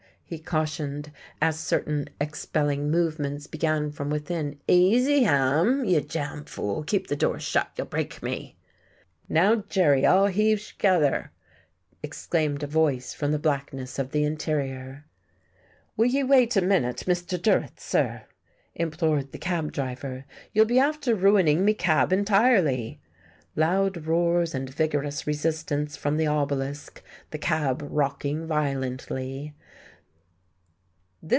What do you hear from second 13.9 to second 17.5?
of the interior. "Will ye wait a minute, Mr.